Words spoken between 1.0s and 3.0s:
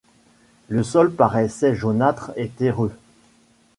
paraissait jaunâtre et terreux.